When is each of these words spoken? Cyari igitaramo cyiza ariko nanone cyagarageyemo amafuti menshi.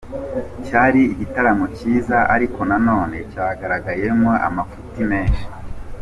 Cyari 0.65 1.01
igitaramo 1.13 1.65
cyiza 1.77 2.17
ariko 2.35 2.59
nanone 2.69 3.17
cyagarageyemo 3.31 4.31
amafuti 4.47 4.99
menshi. 5.11 5.43